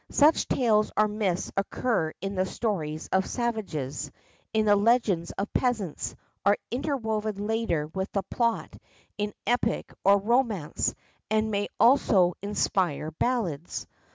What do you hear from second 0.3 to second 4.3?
tales or myths occur in the stories of savages,